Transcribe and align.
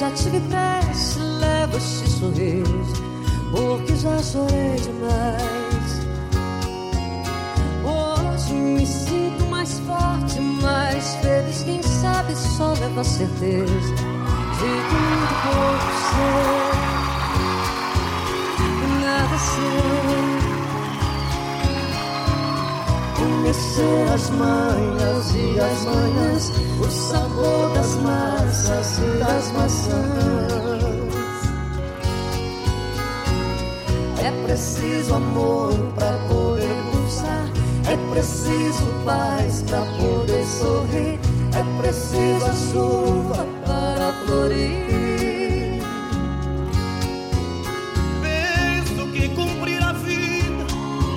já 0.00 0.10
tive 0.12 0.40
pressa, 0.48 1.20
levo 1.20 1.76
esse 1.76 2.08
sorriso, 2.08 3.02
porque 3.50 3.94
já 3.96 4.18
chorei 4.22 4.76
demais. 4.76 6.00
Hoje 7.84 8.54
me 8.54 8.86
sinto 8.86 9.44
mais 9.50 9.78
forte, 9.80 10.40
mais 10.40 11.16
feliz. 11.16 11.62
Quem 11.64 11.82
sabe 11.82 12.34
só 12.34 12.72
leva 12.80 13.04
certeza 13.04 13.66
de 13.68 14.70
que 14.88 14.96
muito 14.96 15.34
pouco 15.44 15.90
sei, 16.08 16.70
nada 19.04 19.38
sei. 19.38 20.00
Conhecer 23.18 24.14
as 24.14 24.30
manhas 24.30 25.34
e 25.34 25.60
as 25.60 25.84
manhãs, 25.84 26.52
o 26.80 26.90
sabor 26.90 27.70
das 27.74 27.96
massas 27.96 28.29
das 28.70 29.50
maçãs. 29.52 29.90
É 34.22 34.30
preciso 34.46 35.14
amor 35.14 35.74
para 35.96 36.16
poder 36.28 36.76
pulsar, 36.92 37.50
é 37.88 37.96
preciso 38.12 38.86
paz 39.04 39.64
para 39.68 39.80
poder 39.80 40.44
sorrir, 40.44 41.18
é 41.52 41.82
preciso 41.82 42.46
a 42.46 42.52
chuva 42.52 43.46
para 43.66 44.12
florir. 44.24 45.82
Penso 48.22 49.06
que 49.12 49.28
cumprir 49.30 49.82
a 49.82 49.92
vida 49.92 50.64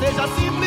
seja 0.00 0.26
simplesmente 0.34 0.65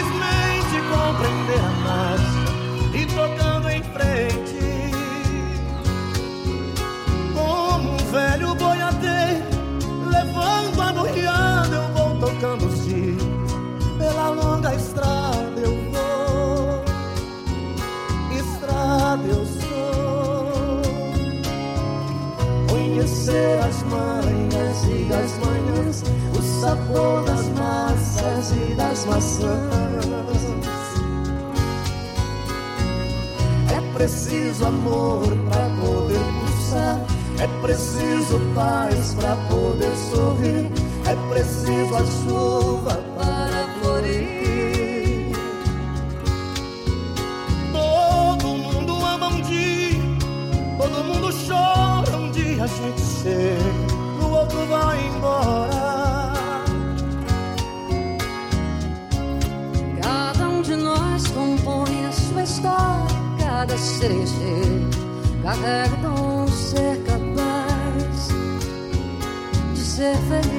Longa 14.69 14.75
estrada 14.75 15.59
eu 15.61 15.71
vou, 15.91 16.83
estrada 18.37 19.23
eu 19.27 19.45
sou. 19.45 20.81
Conhecer 22.69 23.59
as 23.67 23.81
manhas 23.83 24.83
e 24.87 25.11
as 25.11 25.37
manhãs, 25.39 26.03
o 26.37 26.41
sabor 26.61 27.23
das 27.23 27.47
massas 27.49 28.51
e 28.51 28.75
das 28.75 29.05
maçãs. 29.05 29.69
É 33.75 33.93
preciso 33.97 34.65
amor 34.65 35.27
para 35.49 35.69
poder 35.81 36.21
pulsar, 36.41 37.05
é 37.39 37.47
preciso 37.61 38.39
paz 38.53 39.15
para 39.15 39.35
poder 39.49 39.95
sorrir, 40.11 40.71
é 41.07 41.15
preciso 41.33 41.95
a 41.95 42.05
chuva 42.05 43.18
gente 52.77 53.01
chega, 53.01 54.25
o 54.25 54.31
outro 54.31 54.65
vai 54.67 55.07
embora. 55.07 56.63
Cada 60.01 60.49
um 60.49 60.61
de 60.61 60.75
nós 60.75 61.27
compõe 61.27 62.05
a 62.05 62.11
sua 62.11 62.43
história, 62.43 63.15
cada 63.39 63.77
cerejeiro 63.77 64.89
carrega 65.43 66.45
de 66.45 66.52
ser 66.52 67.03
capaz 67.03 68.27
de 69.73 69.79
ser 69.79 70.15
feliz. 70.27 70.58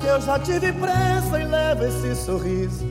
Porque 0.00 0.12
eu 0.12 0.20
já 0.22 0.38
tive 0.38 0.72
pressa 0.72 1.38
e 1.38 1.44
levo 1.44 1.84
esse 1.84 2.14
sorriso, 2.24 2.86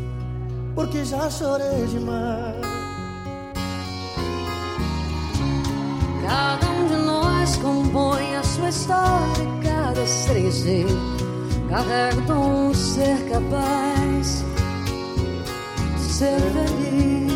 porque 0.75 1.03
já 1.03 1.27
chorei 1.27 1.87
demais. 1.87 2.55
cada 6.21 6.69
um 6.69 6.87
de 6.87 6.95
nós 6.97 7.55
compõe 7.57 8.35
a 8.35 8.43
sua 8.43 8.69
história, 8.69 9.47
cada 9.63 10.05
cerejeiro 10.05 10.95
carrega 11.67 12.15
o 12.15 12.21
dom 12.27 12.71
de 12.71 12.77
ser 12.77 13.27
capaz 13.27 14.45
de 15.95 16.13
ser 16.13 16.39
feliz. 16.39 17.28